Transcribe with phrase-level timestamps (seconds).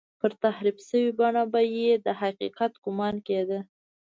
[0.19, 3.59] پر تحریف شوې بڼه به یې د حقیقت ګومان کېده.